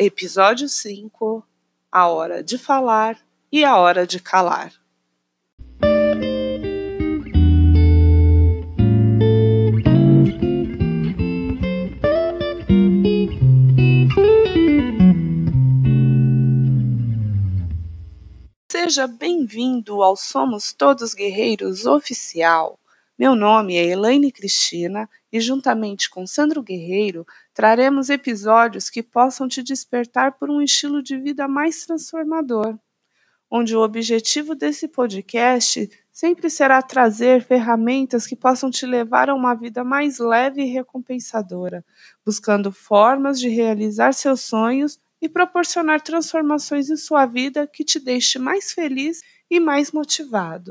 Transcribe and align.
Episódio 0.00 0.68
5 0.68 1.44
A 1.90 2.06
Hora 2.06 2.40
de 2.40 2.56
Falar 2.56 3.18
e 3.50 3.64
a 3.64 3.76
Hora 3.76 4.06
de 4.06 4.20
Calar. 4.20 4.72
Seja 18.70 19.08
bem-vindo 19.08 20.00
ao 20.00 20.14
Somos 20.14 20.72
Todos 20.72 21.12
Guerreiros 21.12 21.86
Oficial. 21.86 22.78
Meu 23.18 23.34
nome 23.34 23.74
é 23.74 23.84
Elaine 23.84 24.30
Cristina 24.30 25.10
e, 25.32 25.40
juntamente 25.40 26.08
com 26.08 26.24
Sandro 26.24 26.62
Guerreiro, 26.62 27.26
traremos 27.52 28.10
episódios 28.10 28.88
que 28.88 29.02
possam 29.02 29.48
te 29.48 29.60
despertar 29.60 30.38
por 30.38 30.48
um 30.48 30.62
estilo 30.62 31.02
de 31.02 31.18
vida 31.18 31.48
mais 31.48 31.84
transformador, 31.84 32.78
onde 33.50 33.74
o 33.74 33.82
objetivo 33.82 34.54
desse 34.54 34.86
podcast 34.86 35.90
sempre 36.12 36.48
será 36.48 36.80
trazer 36.80 37.42
ferramentas 37.42 38.24
que 38.24 38.36
possam 38.36 38.70
te 38.70 38.86
levar 38.86 39.28
a 39.28 39.34
uma 39.34 39.52
vida 39.52 39.82
mais 39.82 40.20
leve 40.20 40.62
e 40.62 40.72
recompensadora, 40.72 41.84
buscando 42.24 42.70
formas 42.70 43.40
de 43.40 43.48
realizar 43.48 44.14
seus 44.14 44.42
sonhos 44.42 44.96
e 45.20 45.28
proporcionar 45.28 46.00
transformações 46.02 46.88
em 46.88 46.96
sua 46.96 47.26
vida 47.26 47.66
que 47.66 47.82
te 47.82 47.98
deixe 47.98 48.38
mais 48.38 48.70
feliz 48.70 49.22
e 49.50 49.58
mais 49.58 49.90
motivado. 49.90 50.70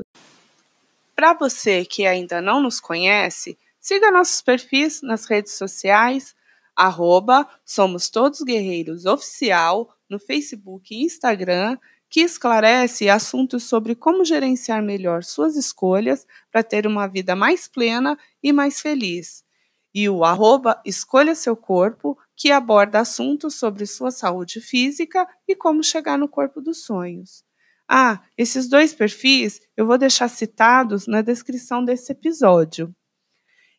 Para 1.18 1.34
você 1.34 1.84
que 1.84 2.06
ainda 2.06 2.40
não 2.40 2.62
nos 2.62 2.78
conhece, 2.78 3.58
siga 3.80 4.08
nossos 4.08 4.40
perfis 4.40 5.02
nas 5.02 5.24
redes 5.24 5.54
sociais, 5.54 6.32
arroba 6.76 7.44
Somos 7.64 8.08
Todos 8.08 8.40
Guerreiros 8.42 9.04
Oficial, 9.04 9.92
no 10.08 10.20
Facebook 10.20 10.94
e 10.94 11.02
Instagram, 11.02 11.76
que 12.08 12.20
esclarece 12.20 13.08
assuntos 13.08 13.64
sobre 13.64 13.96
como 13.96 14.24
gerenciar 14.24 14.80
melhor 14.80 15.24
suas 15.24 15.56
escolhas 15.56 16.24
para 16.52 16.62
ter 16.62 16.86
uma 16.86 17.08
vida 17.08 17.34
mais 17.34 17.66
plena 17.66 18.16
e 18.40 18.52
mais 18.52 18.80
feliz. 18.80 19.44
E 19.92 20.08
o 20.08 20.22
arroba 20.24 20.80
Escolha 20.84 21.34
Seu 21.34 21.56
Corpo, 21.56 22.16
que 22.36 22.52
aborda 22.52 23.00
assuntos 23.00 23.56
sobre 23.56 23.86
sua 23.86 24.12
saúde 24.12 24.60
física 24.60 25.26
e 25.48 25.56
como 25.56 25.82
chegar 25.82 26.16
no 26.16 26.28
corpo 26.28 26.60
dos 26.60 26.84
sonhos. 26.84 27.47
Ah, 27.88 28.20
esses 28.36 28.68
dois 28.68 28.92
perfis 28.92 29.60
eu 29.76 29.86
vou 29.86 29.96
deixar 29.96 30.28
citados 30.28 31.06
na 31.06 31.22
descrição 31.22 31.82
desse 31.82 32.12
episódio. 32.12 32.94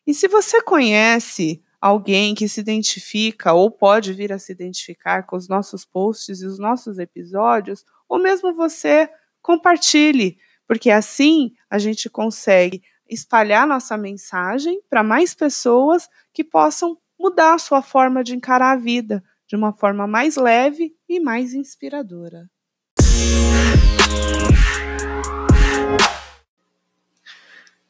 E 0.06 0.12
se 0.12 0.26
você 0.26 0.60
conhece 0.62 1.62
alguém 1.80 2.34
que 2.34 2.48
se 2.48 2.60
identifica 2.60 3.52
ou 3.52 3.70
pode 3.70 4.12
vir 4.12 4.32
a 4.32 4.38
se 4.38 4.52
identificar 4.52 5.22
com 5.22 5.36
os 5.36 5.48
nossos 5.48 5.84
posts 5.84 6.42
e 6.42 6.46
os 6.46 6.58
nossos 6.58 6.98
episódios, 6.98 7.84
ou 8.08 8.18
mesmo 8.18 8.52
você, 8.52 9.08
compartilhe, 9.40 10.36
porque 10.66 10.90
assim 10.90 11.52
a 11.70 11.78
gente 11.78 12.10
consegue 12.10 12.82
espalhar 13.08 13.66
nossa 13.66 13.96
mensagem 13.96 14.80
para 14.90 15.02
mais 15.02 15.34
pessoas 15.34 16.08
que 16.32 16.44
possam 16.44 16.98
mudar 17.18 17.54
a 17.54 17.58
sua 17.58 17.82
forma 17.82 18.22
de 18.22 18.34
encarar 18.34 18.72
a 18.72 18.76
vida 18.76 19.22
de 19.46 19.56
uma 19.56 19.72
forma 19.72 20.06
mais 20.06 20.36
leve 20.36 20.94
e 21.08 21.18
mais 21.18 21.54
inspiradora. 21.54 22.48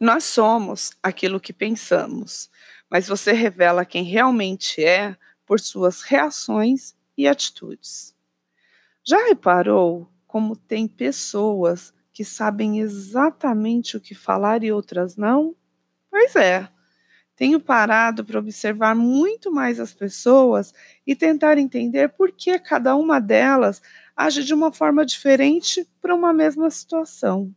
Nós 0.00 0.24
somos 0.24 0.92
aquilo 1.02 1.38
que 1.38 1.52
pensamos, 1.52 2.50
mas 2.88 3.06
você 3.06 3.32
revela 3.32 3.84
quem 3.84 4.02
realmente 4.02 4.82
é 4.82 5.14
por 5.44 5.60
suas 5.60 6.00
reações 6.00 6.94
e 7.18 7.28
atitudes. 7.28 8.16
Já 9.04 9.26
reparou 9.26 10.10
como 10.26 10.56
tem 10.56 10.88
pessoas 10.88 11.92
que 12.12 12.24
sabem 12.24 12.80
exatamente 12.80 13.96
o 13.96 14.00
que 14.00 14.14
falar 14.14 14.64
e 14.64 14.72
outras 14.72 15.16
não? 15.16 15.54
Pois 16.10 16.34
é. 16.34 16.68
Tenho 17.36 17.60
parado 17.60 18.24
para 18.24 18.38
observar 18.38 18.94
muito 18.94 19.50
mais 19.50 19.80
as 19.80 19.92
pessoas 19.92 20.72
e 21.06 21.14
tentar 21.16 21.58
entender 21.58 22.08
por 22.10 22.32
que 22.32 22.58
cada 22.58 22.94
uma 22.96 23.20
delas 23.20 23.82
age 24.20 24.44
de 24.44 24.52
uma 24.52 24.70
forma 24.70 25.04
diferente 25.06 25.88
para 26.00 26.14
uma 26.14 26.32
mesma 26.32 26.68
situação. 26.68 27.54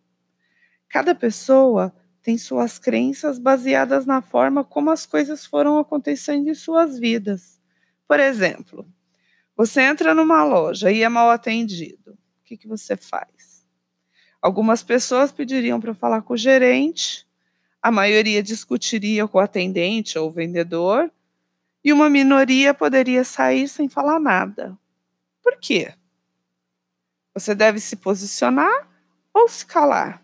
Cada 0.88 1.14
pessoa 1.14 1.94
tem 2.22 2.38
suas 2.38 2.80
crenças 2.80 3.38
baseadas 3.38 4.06
na 4.06 4.22
forma 4.22 4.64
como 4.64 4.90
as 4.90 5.06
coisas 5.06 5.46
foram 5.46 5.78
acontecendo 5.78 6.50
em 6.50 6.54
suas 6.54 6.98
vidas. 6.98 7.60
Por 8.08 8.18
exemplo, 8.18 8.88
você 9.58 9.82
entra 9.82 10.14
numa 10.16 10.44
loja 10.46 10.90
e 10.90 11.04
é 11.04 11.10
mal 11.10 11.30
atendido. 11.30 12.12
O 12.12 12.44
que, 12.46 12.56
que 12.56 12.68
você 12.68 12.96
faz? 12.96 13.68
Algumas 14.42 14.82
pessoas 14.82 15.34
pediriam 15.34 15.82
para 15.82 15.94
falar 15.94 16.22
com 16.22 16.34
o 16.34 16.38
gerente, 16.38 17.28
a 17.82 17.92
maioria 17.92 18.42
discutiria 18.42 19.28
com 19.28 19.38
o 19.38 19.42
atendente 19.42 20.18
ou 20.18 20.30
o 20.30 20.32
vendedor, 20.32 21.12
e 21.84 21.92
uma 21.92 22.10
minoria 22.10 22.74
poderia 22.74 23.26
sair 23.26 23.68
sem 23.68 23.90
falar 23.90 24.20
nada. 24.20 24.78
Por 25.42 25.58
quê? 25.60 25.94
Você 27.34 27.56
deve 27.56 27.80
se 27.80 27.96
posicionar 27.96 28.90
ou 29.34 29.48
se 29.48 29.66
calar. 29.66 30.24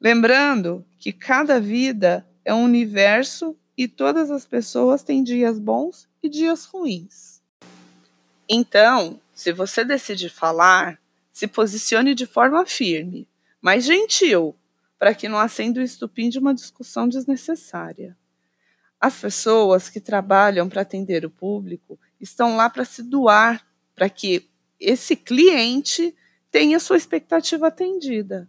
Lembrando 0.00 0.84
que 0.98 1.12
cada 1.12 1.58
vida 1.58 2.26
é 2.44 2.52
um 2.52 2.64
universo 2.64 3.56
e 3.76 3.88
todas 3.88 4.30
as 4.30 4.44
pessoas 4.44 5.02
têm 5.02 5.22
dias 5.22 5.58
bons 5.58 6.08
e 6.22 6.28
dias 6.28 6.64
ruins. 6.66 7.42
Então, 8.48 9.20
se 9.32 9.52
você 9.52 9.84
decidir 9.84 10.28
falar, 10.28 11.00
se 11.32 11.46
posicione 11.46 12.14
de 12.14 12.26
forma 12.26 12.66
firme, 12.66 13.26
mas 13.60 13.84
gentil, 13.84 14.54
para 14.98 15.14
que 15.14 15.28
não 15.28 15.38
acenda 15.38 15.80
o 15.80 15.82
estupim 15.82 16.28
de 16.28 16.38
uma 16.38 16.54
discussão 16.54 17.08
desnecessária. 17.08 18.16
As 19.00 19.16
pessoas 19.16 19.88
que 19.88 20.00
trabalham 20.00 20.68
para 20.68 20.82
atender 20.82 21.24
o 21.24 21.30
público 21.30 21.98
estão 22.20 22.56
lá 22.56 22.70
para 22.70 22.84
se 22.84 23.02
doar, 23.02 23.66
para 23.94 24.08
que 24.08 24.48
esse 24.84 25.16
cliente 25.16 26.14
tenha 26.50 26.78
sua 26.78 26.96
expectativa 26.96 27.68
atendida. 27.68 28.48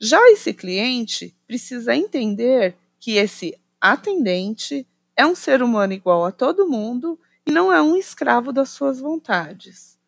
Já 0.00 0.18
esse 0.30 0.54
cliente 0.54 1.36
precisa 1.46 1.94
entender 1.94 2.74
que 2.98 3.16
esse 3.16 3.58
atendente 3.80 4.86
é 5.14 5.26
um 5.26 5.34
ser 5.34 5.62
humano 5.62 5.92
igual 5.92 6.24
a 6.24 6.32
todo 6.32 6.68
mundo 6.68 7.18
e 7.46 7.50
não 7.50 7.72
é 7.72 7.82
um 7.82 7.96
escravo 7.96 8.52
das 8.52 8.70
suas 8.70 9.00
vontades. 9.00 9.98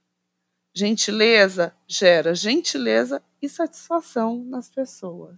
Gentileza 0.74 1.74
gera 1.86 2.34
gentileza 2.34 3.22
e 3.42 3.48
satisfação 3.48 4.42
nas 4.44 4.70
pessoas. 4.70 5.34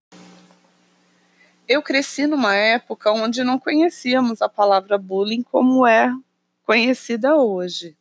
Eu 1.67 1.83
cresci 1.83 2.27
numa 2.27 2.55
época 2.55 3.11
onde 3.11 3.43
não 3.43 3.59
conhecíamos 3.59 4.43
a 4.43 4.49
palavra 4.49 4.99
bullying 4.99 5.43
como 5.43 5.87
é 5.87 6.15
conhecida 6.63 7.37
hoje. 7.37 7.97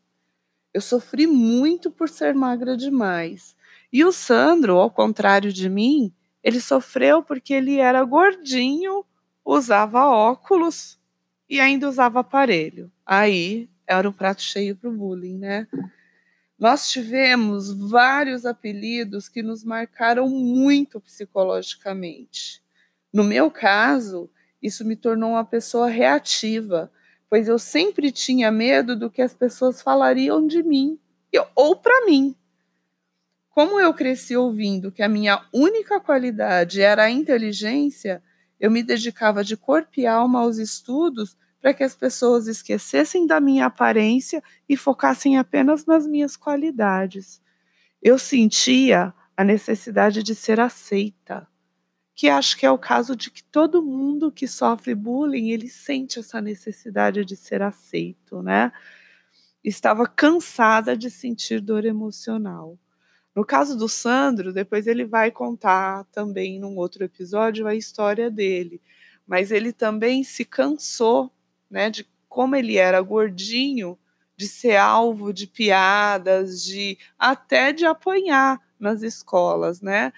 Eu 0.73 0.81
sofri 0.81 1.27
muito 1.27 1.91
por 1.91 2.09
ser 2.09 2.33
magra 2.33 2.75
demais. 2.75 3.55
E 3.91 4.03
o 4.03 4.11
Sandro, 4.11 4.77
ao 4.77 4.89
contrário 4.89 5.53
de 5.53 5.69
mim, 5.69 6.11
ele 6.43 6.59
sofreu 6.59 7.21
porque 7.21 7.53
ele 7.53 7.77
era 7.77 8.03
gordinho, 8.03 9.05
usava 9.45 10.05
óculos 10.05 10.99
e 11.47 11.59
ainda 11.59 11.87
usava 11.87 12.21
aparelho. 12.21 12.91
Aí 13.05 13.69
era 13.85 14.09
um 14.09 14.13
prato 14.13 14.41
cheio 14.41 14.75
para 14.75 14.89
o 14.89 14.93
bullying, 14.93 15.37
né? 15.37 15.67
Nós 16.57 16.89
tivemos 16.89 17.71
vários 17.71 18.45
apelidos 18.45 19.29
que 19.29 19.43
nos 19.43 19.63
marcaram 19.63 20.27
muito 20.29 20.99
psicologicamente. 20.99 22.63
No 23.11 23.23
meu 23.23 23.51
caso, 23.51 24.29
isso 24.61 24.85
me 24.85 24.95
tornou 24.95 25.31
uma 25.31 25.45
pessoa 25.45 25.87
reativa, 25.87 26.91
pois 27.33 27.47
eu 27.47 27.57
sempre 27.57 28.11
tinha 28.11 28.51
medo 28.51 28.95
do 28.95 29.09
que 29.09 29.19
as 29.19 29.33
pessoas 29.33 29.81
falariam 29.81 30.45
de 30.45 30.61
mim 30.61 30.99
ou 31.55 31.75
para 31.75 32.05
mim. 32.05 32.35
Como 33.49 33.79
eu 33.79 33.91
cresci 33.91 34.37
ouvindo 34.37 34.91
que 34.91 35.01
a 35.01 35.09
minha 35.09 35.43
única 35.51 35.99
qualidade 35.99 36.79
era 36.79 37.05
a 37.05 37.09
inteligência, 37.09 38.21
eu 38.59 38.69
me 38.69 38.83
dedicava 38.83 39.43
de 39.43 39.57
corpo 39.57 39.93
e 39.97 40.05
alma 40.05 40.41
aos 40.41 40.59
estudos 40.59 41.35
para 41.59 41.73
que 41.73 41.83
as 41.83 41.95
pessoas 41.95 42.45
esquecessem 42.45 43.25
da 43.25 43.41
minha 43.41 43.65
aparência 43.65 44.43
e 44.69 44.77
focassem 44.77 45.35
apenas 45.35 45.87
nas 45.87 46.05
minhas 46.05 46.37
qualidades. 46.37 47.41
Eu 47.99 48.19
sentia 48.19 49.11
a 49.35 49.43
necessidade 49.43 50.21
de 50.21 50.35
ser 50.35 50.59
aceita, 50.59 51.47
que 52.15 52.29
acho 52.29 52.57
que 52.57 52.65
é 52.65 52.71
o 52.71 52.77
caso 52.77 53.15
de 53.15 53.31
que 53.31 53.43
todo 53.43 53.81
mundo 53.81 54.31
que 54.31 54.47
sofre 54.47 54.93
bullying, 54.93 55.49
ele 55.49 55.67
sente 55.69 56.19
essa 56.19 56.39
necessidade 56.41 57.25
de 57.25 57.35
ser 57.35 57.61
aceito, 57.61 58.41
né? 58.43 58.71
Estava 59.63 60.07
cansada 60.07 60.95
de 60.97 61.09
sentir 61.09 61.61
dor 61.61 61.85
emocional. 61.85 62.77
No 63.35 63.45
caso 63.45 63.77
do 63.77 63.89
Sandro, 63.89 64.53
depois 64.53 64.87
ele 64.87 65.05
vai 65.05 65.31
contar 65.31 66.05
também 66.11 66.59
num 66.59 66.77
outro 66.77 67.03
episódio 67.03 67.67
a 67.67 67.75
história 67.75 68.29
dele, 68.29 68.81
mas 69.25 69.51
ele 69.51 69.73
também 69.73 70.23
se 70.23 70.45
cansou, 70.45 71.31
né, 71.69 71.89
de 71.89 72.07
como 72.29 72.55
ele 72.55 72.77
era 72.77 73.01
gordinho, 73.01 73.97
de 74.37 74.47
ser 74.47 74.75
alvo 74.77 75.33
de 75.33 75.47
piadas, 75.47 76.63
de 76.63 76.97
até 77.17 77.71
de 77.71 77.85
apanhar 77.85 78.59
nas 78.79 79.01
escolas, 79.01 79.81
né? 79.81 80.11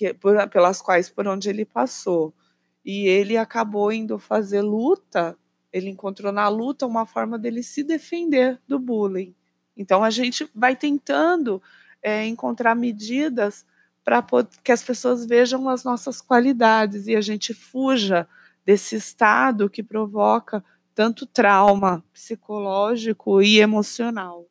Que, 0.00 0.14
por, 0.14 0.48
pelas 0.48 0.80
quais 0.80 1.10
por 1.10 1.28
onde 1.28 1.50
ele 1.50 1.66
passou. 1.66 2.32
E 2.82 3.06
ele 3.06 3.36
acabou 3.36 3.92
indo 3.92 4.18
fazer 4.18 4.62
luta, 4.62 5.36
ele 5.70 5.90
encontrou 5.90 6.32
na 6.32 6.48
luta 6.48 6.86
uma 6.86 7.04
forma 7.04 7.38
dele 7.38 7.62
se 7.62 7.84
defender 7.84 8.58
do 8.66 8.78
bullying. 8.78 9.34
Então 9.76 10.02
a 10.02 10.08
gente 10.08 10.48
vai 10.54 10.74
tentando 10.74 11.62
é, 12.02 12.24
encontrar 12.24 12.74
medidas 12.74 13.66
para 14.02 14.24
que 14.64 14.72
as 14.72 14.82
pessoas 14.82 15.26
vejam 15.26 15.68
as 15.68 15.84
nossas 15.84 16.22
qualidades 16.22 17.06
e 17.06 17.14
a 17.14 17.20
gente 17.20 17.52
fuja 17.52 18.26
desse 18.64 18.96
estado 18.96 19.68
que 19.68 19.82
provoca 19.82 20.64
tanto 20.94 21.26
trauma 21.26 22.02
psicológico 22.10 23.42
e 23.42 23.60
emocional. 23.60 24.49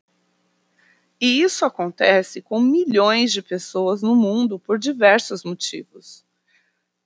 E 1.21 1.41
isso 1.41 1.65
acontece 1.65 2.41
com 2.41 2.59
milhões 2.61 3.31
de 3.31 3.41
pessoas 3.41 4.01
no 4.01 4.15
mundo 4.15 4.57
por 4.57 4.79
diversos 4.79 5.43
motivos. 5.43 6.23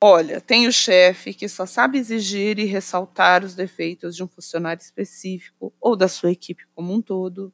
Olha, 0.01 0.41
tem 0.41 0.67
o 0.67 0.71
chefe 0.73 1.33
que 1.33 1.47
só 1.47 1.65
sabe 1.65 1.97
exigir 1.97 2.59
e 2.59 2.65
ressaltar 2.65 3.43
os 3.43 3.55
defeitos 3.55 4.15
de 4.15 4.23
um 4.23 4.27
funcionário 4.27 4.81
específico 4.81 5.73
ou 5.79 5.95
da 5.95 6.07
sua 6.07 6.31
equipe 6.31 6.65
como 6.75 6.93
um 6.93 7.01
todo. 7.01 7.53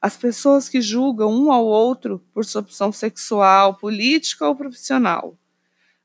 As 0.00 0.16
pessoas 0.16 0.68
que 0.68 0.80
julgam 0.82 1.32
um 1.32 1.52
ao 1.52 1.66
outro 1.66 2.24
por 2.34 2.44
sua 2.44 2.60
opção 2.62 2.92
sexual, 2.92 3.76
política 3.76 4.48
ou 4.48 4.56
profissional. 4.56 5.38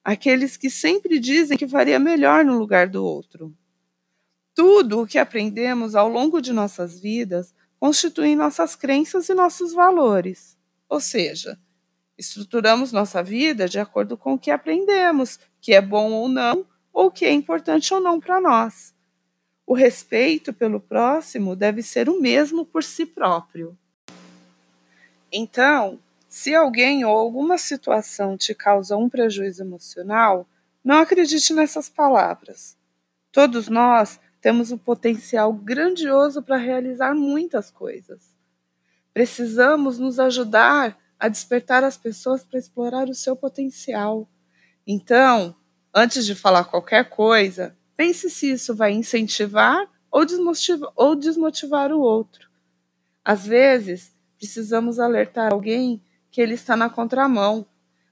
Aqueles 0.04 0.58
que 0.58 0.70
sempre 0.70 1.20
dizem 1.20 1.58
que 1.58 1.68
faria 1.68 2.00
melhor 2.00 2.46
no 2.46 2.58
lugar 2.58 2.88
do 2.90 3.06
outro. 3.06 3.54
Tudo 4.56 5.02
o 5.02 5.08
que 5.08 5.18
aprendemos 5.18 5.96
ao 5.96 6.08
longo 6.10 6.42
de 6.42 6.54
nossas 6.54 7.00
vidas 7.00 7.54
constitui 7.84 8.34
nossas 8.34 8.78
crenças 8.78 9.28
e 9.28 9.34
nossos 9.34 9.74
valores. 9.74 10.58
Ou 10.88 11.02
seja, 11.02 11.60
estruturamos 12.18 12.94
nossa 12.94 13.22
vida 13.22 13.68
de 13.68 13.78
acordo 13.78 14.16
com 14.16 14.36
o 14.36 14.40
que 14.40 14.52
aprendemos, 14.52 15.38
que 15.60 15.74
é 15.74 15.82
bom 15.82 16.14
ou 16.14 16.30
não, 16.30 16.66
ou 16.94 17.12
que 17.12 17.26
é 17.26 17.34
importante 17.34 17.94
ou 17.94 18.00
não 18.00 18.22
para 18.22 18.40
nós. 18.40 18.96
O 19.68 19.74
respeito 19.74 20.54
pelo 20.54 20.80
próximo 20.80 21.58
deve 21.58 21.84
ser 21.84 22.08
o 22.08 22.22
mesmo 22.22 22.66
por 22.66 22.86
si 22.86 23.06
próprio. 23.06 23.78
Então, 25.30 26.00
se 26.30 26.56
alguém 26.56 27.04
ou 27.04 27.18
alguma 27.18 27.58
situação 27.58 28.38
te 28.38 28.56
causa 28.56 28.96
um 28.96 29.10
prejuízo 29.10 29.62
emocional, 29.62 30.48
não 30.82 31.00
acredite 31.00 31.54
nessas 31.54 31.90
palavras. 31.90 32.78
Todos 33.30 33.68
nós 33.68 34.22
temos 34.44 34.74
um 34.74 34.78
potencial 34.78 35.54
grandioso 35.54 36.44
para 36.44 36.58
realizar 36.58 37.16
muitas 37.16 37.72
coisas. 37.72 38.36
Precisamos 39.14 39.98
nos 39.98 40.20
ajudar 40.20 40.98
a 41.18 41.30
despertar 41.30 41.82
as 41.82 41.96
pessoas 41.96 42.44
para 42.44 42.60
explorar 42.60 43.08
o 43.08 43.16
seu 43.16 43.38
potencial. 43.38 44.28
Então, 44.86 45.56
antes 45.96 46.26
de 46.26 46.36
falar 46.36 46.66
qualquer 46.66 47.10
coisa, 47.10 47.74
pense 47.96 48.30
se 48.30 48.52
isso 48.52 48.76
vai 48.76 48.92
incentivar 48.92 49.90
ou 50.12 50.26
desmotivar, 50.26 50.92
ou 50.94 51.16
desmotivar 51.16 51.94
o 51.94 52.02
outro. 52.02 52.50
Às 53.24 53.48
vezes, 53.48 54.14
precisamos 54.38 55.00
alertar 55.00 55.54
alguém 55.54 56.04
que 56.30 56.42
ele 56.42 56.56
está 56.56 56.76
na 56.76 56.90
contramão, 56.90 57.66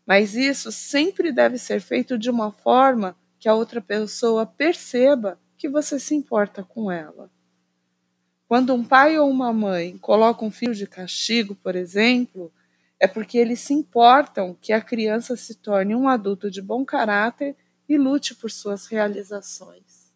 mas 0.05 0.33
isso 0.33 0.71
sempre 0.71 1.33
deve 1.33 1.57
ser 1.57 1.81
feito 1.81 2.17
de 2.17 2.29
uma 2.29 2.53
forma 2.53 3.17
que 3.37 3.49
a 3.49 3.53
outra 3.53 3.81
pessoa 3.81 4.45
perceba 4.45 5.37
que 5.61 5.69
você 5.69 5.99
se 5.99 6.15
importa 6.15 6.63
com 6.63 6.91
ela. 6.91 7.29
Quando 8.47 8.73
um 8.73 8.83
pai 8.83 9.19
ou 9.19 9.29
uma 9.29 9.53
mãe 9.53 9.95
colocam 9.95 10.47
um 10.47 10.51
filho 10.51 10.73
de 10.73 10.87
castigo, 10.87 11.53
por 11.53 11.75
exemplo, 11.75 12.51
é 12.99 13.05
porque 13.05 13.37
eles 13.37 13.59
se 13.59 13.71
importam 13.71 14.57
que 14.59 14.73
a 14.73 14.81
criança 14.81 15.37
se 15.37 15.53
torne 15.53 15.93
um 15.93 16.09
adulto 16.09 16.49
de 16.49 16.63
bom 16.63 16.83
caráter 16.83 17.55
e 17.87 17.95
lute 17.95 18.33
por 18.33 18.49
suas 18.49 18.87
realizações. 18.87 20.11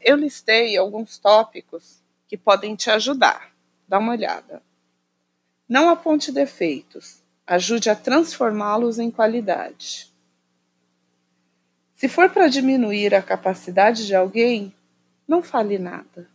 Eu 0.00 0.16
listei 0.16 0.76
alguns 0.76 1.16
tópicos 1.16 2.02
que 2.26 2.36
podem 2.36 2.74
te 2.74 2.90
ajudar. 2.90 3.54
Dá 3.86 4.00
uma 4.00 4.10
olhada. 4.10 4.60
Não 5.68 5.88
aponte 5.88 6.32
defeitos, 6.32 7.22
ajude 7.46 7.90
a 7.90 7.94
transformá-los 7.94 8.98
em 8.98 9.08
qualidade. 9.08 10.09
Se 12.00 12.08
for 12.08 12.30
para 12.30 12.48
diminuir 12.48 13.14
a 13.14 13.20
capacidade 13.20 14.06
de 14.06 14.14
alguém, 14.14 14.74
não 15.28 15.42
fale 15.42 15.78
nada. 15.78 16.30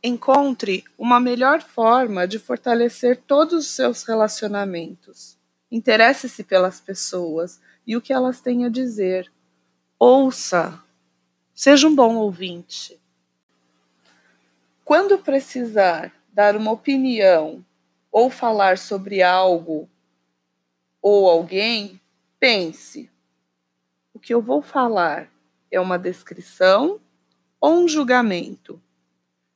Encontre 0.00 0.84
uma 0.96 1.18
melhor 1.18 1.60
forma 1.60 2.24
de 2.24 2.38
fortalecer 2.38 3.16
todos 3.26 3.64
os 3.64 3.70
seus 3.72 4.04
relacionamentos. 4.04 5.36
Interesse-se 5.72 6.44
pelas 6.44 6.80
pessoas 6.80 7.60
e 7.84 7.96
o 7.96 8.00
que 8.00 8.12
elas 8.12 8.40
têm 8.40 8.64
a 8.64 8.68
dizer. 8.68 9.28
Ouça. 9.98 10.80
Seja 11.52 11.88
um 11.88 11.96
bom 11.96 12.14
ouvinte. 12.14 12.96
Quando 14.84 15.18
precisar 15.18 16.14
dar 16.32 16.54
uma 16.54 16.70
opinião 16.70 17.66
ou 18.12 18.30
falar 18.30 18.78
sobre 18.78 19.20
algo 19.20 19.88
ou 21.02 21.28
alguém, 21.28 22.00
pense: 22.38 23.10
o 24.14 24.20
que 24.20 24.32
eu 24.32 24.40
vou 24.40 24.62
falar 24.62 25.28
é 25.70 25.80
uma 25.80 25.98
descrição 25.98 27.00
ou 27.60 27.82
um 27.82 27.88
julgamento? 27.88 28.80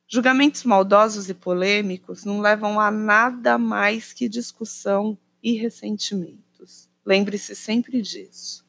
Julgamentos 0.08 0.64
maldosos 0.64 1.30
e 1.30 1.34
polêmicos 1.34 2.24
não 2.24 2.40
levam 2.40 2.80
a 2.80 2.90
nada 2.90 3.56
mais 3.56 4.12
que 4.12 4.28
discussão 4.28 5.16
e 5.40 5.52
ressentimentos. 5.52 6.90
Lembre-se 7.06 7.54
sempre 7.54 8.02
disso. 8.02 8.66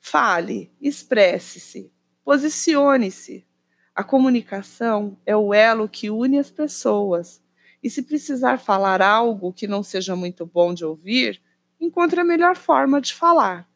Fale, 0.00 0.72
expresse-se, 0.80 1.92
posicione-se. 2.24 3.46
A 3.94 4.02
comunicação 4.02 5.18
é 5.26 5.36
o 5.36 5.52
elo 5.52 5.88
que 5.88 6.08
une 6.08 6.38
as 6.38 6.50
pessoas. 6.50 7.42
E 7.82 7.90
se 7.90 8.02
precisar 8.02 8.58
falar 8.58 9.02
algo 9.02 9.52
que 9.52 9.66
não 9.66 9.82
seja 9.82 10.16
muito 10.16 10.46
bom 10.46 10.72
de 10.72 10.84
ouvir, 10.84 11.42
encontre 11.78 12.20
a 12.20 12.24
melhor 12.24 12.56
forma 12.56 13.00
de 13.00 13.12
falar. 13.12 13.69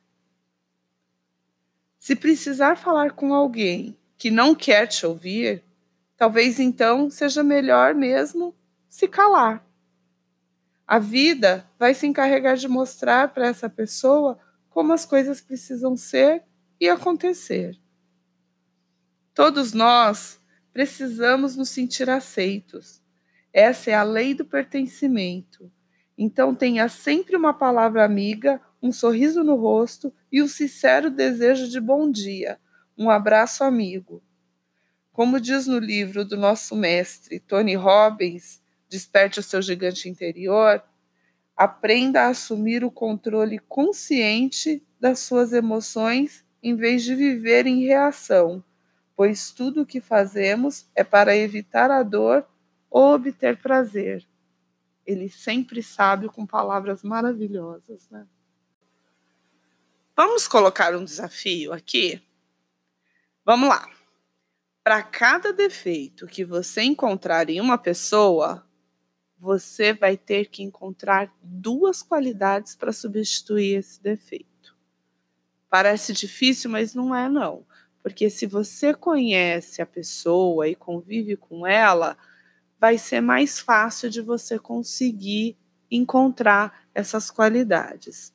Se 2.05 2.15
precisar 2.15 2.77
falar 2.77 3.13
com 3.13 3.33
alguém 3.33 3.97
que 4.19 4.31
não 4.31 4.55
quer 4.55 4.87
te 4.87 5.07
ouvir, 5.07 5.65
talvez 6.19 6.61
então 6.61 7.09
seja 7.09 7.43
melhor 7.43 7.95
mesmo 7.95 8.55
se 8.91 9.09
calar. 9.09 9.67
A 10.87 10.99
vida 10.99 11.67
vai 11.79 11.95
se 11.95 12.07
encarregar 12.07 12.59
de 12.59 12.69
mostrar 12.69 13.33
para 13.33 13.47
essa 13.47 13.71
pessoa 13.71 14.39
como 14.69 14.93
as 14.93 15.07
coisas 15.07 15.41
precisam 15.41 15.97
ser 15.97 16.43
e 16.79 16.91
acontecer. 16.91 17.75
Todos 19.33 19.73
nós 19.73 20.39
precisamos 20.75 21.57
nos 21.57 21.71
sentir 21.71 22.11
aceitos. 22.11 23.01
Essa 23.51 23.93
é 23.93 23.95
a 23.95 24.03
lei 24.03 24.35
do 24.35 24.45
pertencimento. 24.45 25.73
Então 26.19 26.55
tenha 26.55 26.87
sempre 26.87 27.35
uma 27.35 27.55
palavra 27.55 28.05
amiga 28.05 28.61
um 28.85 28.93
sorriso 28.93 29.43
no 29.43 29.57
rosto 29.57 30.13
e 30.31 30.43
um 30.43 30.47
sincero 30.47 31.11
desejo 31.11 31.71
de 31.71 31.81
bom 31.81 32.11
dia, 32.11 32.61
um 32.99 33.09
abraço 33.09 33.65
amigo. 33.65 34.23
Como 35.11 35.41
diz 35.41 35.67
no 35.67 35.79
livro 35.79 36.23
do 36.23 36.37
nosso 36.37 36.77
mestre 36.77 37.41
Tony 37.41 37.75
Robbins, 37.75 38.63
Desperte 38.87 39.41
o 39.41 39.43
seu 39.43 39.63
gigante 39.63 40.07
interior, 40.07 40.83
aprenda 41.57 42.25
a 42.25 42.29
assumir 42.29 42.85
o 42.85 42.91
controle 42.91 43.59
consciente 43.59 44.87
das 45.01 45.21
suas 45.21 45.55
emoções 45.55 46.45
em 46.63 46.77
vez 46.77 47.03
de 47.03 47.15
viver 47.15 47.67
em 47.67 47.87
reação, 47.87 48.63
pois 49.17 49.51
tudo 49.51 49.83
o 49.83 49.87
que 49.87 50.01
fazemos 50.01 50.87
é 50.95 51.03
para 51.03 51.35
evitar 51.35 51.91
a 51.91 52.03
dor 52.03 52.47
ou 52.91 53.15
obter 53.15 53.57
prazer. 53.57 54.25
Ele 55.07 55.31
sempre 55.31 55.83
sabe 55.83 56.29
com 56.29 56.47
palavras 56.47 57.03
maravilhosas, 57.03 58.09
né? 58.11 58.27
Vamos 60.17 60.47
colocar 60.47 60.95
um 60.95 61.05
desafio 61.05 61.73
aqui? 61.73 62.23
Vamos 63.45 63.69
lá. 63.69 63.91
Para 64.85 65.03
cada 65.03 65.53
defeito 65.53 66.29
que 66.29 66.45
você 66.45 66.83
encontrar 66.83 67.51
em 67.51 67.61
uma 67.61 67.77
pessoa, 67.77 68.65
você 69.37 69.93
vai 69.93 70.17
ter 70.17 70.47
que 70.47 70.63
encontrar 70.63 71.35
duas 71.43 72.01
qualidades 72.01 72.77
para 72.77 72.93
substituir 72.93 73.79
esse 73.79 74.01
defeito. 74.01 74.77
Parece 75.69 76.13
difícil, 76.13 76.71
mas 76.71 76.95
não 76.95 77.13
é 77.13 77.29
não. 77.29 77.67
Porque 78.01 78.31
se 78.31 78.47
você 78.47 78.95
conhece 78.95 79.83
a 79.83 79.87
pessoa 79.87 80.69
e 80.69 80.77
convive 80.77 81.37
com 81.37 81.67
ela, 81.67 82.17
vai 82.79 82.99
ser 82.99 83.21
mais 83.21 83.59
fácil 83.59 84.09
de 84.09 84.21
você 84.21 84.61
conseguir 84.61 85.59
encontrar 85.91 86.87
essas 86.95 87.33
qualidades. 87.33 88.33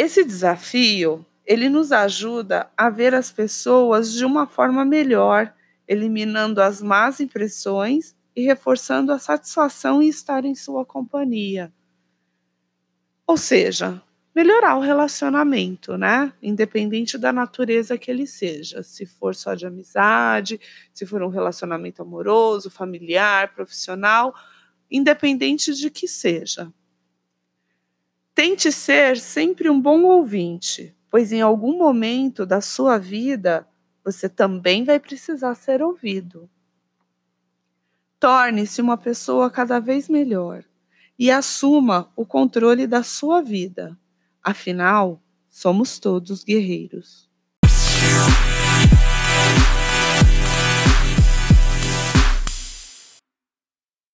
Esse 0.00 0.22
desafio, 0.22 1.26
ele 1.44 1.68
nos 1.68 1.90
ajuda 1.90 2.70
a 2.76 2.88
ver 2.88 3.16
as 3.16 3.32
pessoas 3.32 4.12
de 4.12 4.24
uma 4.24 4.46
forma 4.46 4.84
melhor 4.84 5.52
eliminando 5.88 6.62
as 6.62 6.80
más 6.80 7.18
impressões 7.18 8.14
e 8.36 8.44
reforçando 8.44 9.10
a 9.10 9.18
satisfação 9.18 10.00
em 10.00 10.08
estar 10.08 10.44
em 10.44 10.54
sua 10.54 10.84
companhia. 10.84 11.72
Ou 13.26 13.36
seja, 13.36 14.00
melhorar 14.32 14.76
o 14.76 14.80
relacionamento, 14.80 15.98
né? 15.98 16.32
Independente 16.40 17.18
da 17.18 17.32
natureza 17.32 17.98
que 17.98 18.08
ele 18.08 18.24
seja, 18.24 18.84
se 18.84 19.04
for 19.04 19.34
só 19.34 19.56
de 19.56 19.66
amizade, 19.66 20.60
se 20.94 21.04
for 21.04 21.24
um 21.24 21.28
relacionamento 21.28 22.02
amoroso, 22.02 22.70
familiar, 22.70 23.52
profissional, 23.52 24.32
independente 24.88 25.74
de 25.74 25.90
que 25.90 26.06
seja. 26.06 26.72
Tente 28.38 28.70
ser 28.70 29.18
sempre 29.18 29.68
um 29.68 29.80
bom 29.80 30.04
ouvinte, 30.04 30.96
pois 31.10 31.32
em 31.32 31.40
algum 31.40 31.76
momento 31.76 32.46
da 32.46 32.60
sua 32.60 32.96
vida 32.96 33.66
você 34.04 34.28
também 34.28 34.84
vai 34.84 35.00
precisar 35.00 35.56
ser 35.56 35.82
ouvido. 35.82 36.48
Torne-se 38.20 38.80
uma 38.80 38.96
pessoa 38.96 39.50
cada 39.50 39.80
vez 39.80 40.08
melhor 40.08 40.62
e 41.18 41.32
assuma 41.32 42.12
o 42.14 42.24
controle 42.24 42.86
da 42.86 43.02
sua 43.02 43.42
vida. 43.42 43.98
Afinal, 44.40 45.20
somos 45.50 45.98
todos 45.98 46.44
guerreiros. 46.44 47.27